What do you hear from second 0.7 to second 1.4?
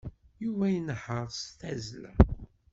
inehheṛ s